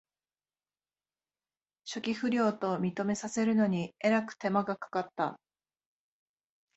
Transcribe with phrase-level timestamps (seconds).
[1.85, 5.39] 初期不良と認めさせるのにえらく手間がかかった